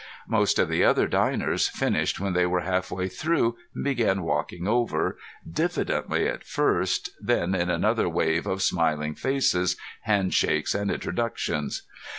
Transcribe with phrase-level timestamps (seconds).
[0.27, 5.15] Most of the other diners finished when they were halfway through, and began walking over,
[5.47, 11.83] diffidently at first, then in another wave of smiling faces, handshakes, and introductions.